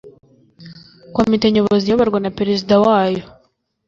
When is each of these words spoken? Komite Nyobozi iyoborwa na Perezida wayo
Komite 1.15 1.45
Nyobozi 1.49 1.83
iyoborwa 1.87 2.17
na 2.21 2.31
Perezida 2.37 2.73
wayo 2.85 3.23